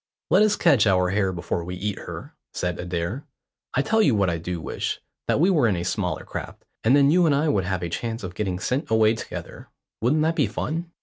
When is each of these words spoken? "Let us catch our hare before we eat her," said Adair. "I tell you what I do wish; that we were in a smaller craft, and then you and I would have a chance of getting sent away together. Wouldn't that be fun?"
"Let 0.31 0.41
us 0.41 0.55
catch 0.55 0.87
our 0.87 1.11
hare 1.11 1.31
before 1.31 1.63
we 1.63 1.75
eat 1.75 1.99
her," 1.99 2.33
said 2.53 2.79
Adair. 2.79 3.23
"I 3.75 3.83
tell 3.83 4.01
you 4.01 4.15
what 4.15 4.31
I 4.31 4.39
do 4.39 4.59
wish; 4.59 4.99
that 5.27 5.39
we 5.39 5.51
were 5.51 5.67
in 5.67 5.75
a 5.75 5.83
smaller 5.83 6.23
craft, 6.25 6.65
and 6.83 6.95
then 6.95 7.11
you 7.11 7.27
and 7.27 7.35
I 7.35 7.49
would 7.49 7.65
have 7.65 7.83
a 7.83 7.89
chance 7.89 8.23
of 8.23 8.33
getting 8.33 8.57
sent 8.57 8.89
away 8.89 9.13
together. 9.13 9.69
Wouldn't 10.01 10.23
that 10.23 10.35
be 10.35 10.47
fun?" 10.47 10.91